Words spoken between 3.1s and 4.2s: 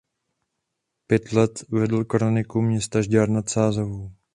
nad Sázavou.